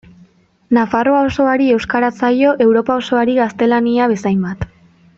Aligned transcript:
Nafarroa 0.77 1.19
osoari 1.27 1.67
euskara 1.75 2.09
zaio 2.23 2.55
Europa 2.67 2.99
osoari 3.05 3.39
gaztelania 3.45 4.09
bezainbat. 4.17 4.69